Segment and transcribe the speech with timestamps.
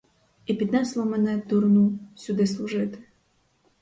[0.45, 3.03] І піднесло мене, дурну, сюди служити!